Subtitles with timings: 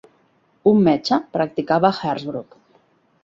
[0.71, 2.57] Un metge, practicava a Hersbruck.